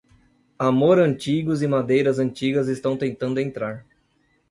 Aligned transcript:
Amor 0.57 0.97
antigo 0.99 1.53
e 1.53 1.67
madeiras 1.67 2.17
antigas 2.17 2.67
estão 2.67 2.97
tentando 2.97 3.39
entrar. 3.39 3.85